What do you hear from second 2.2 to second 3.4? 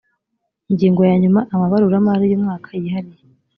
y umwaka yihariye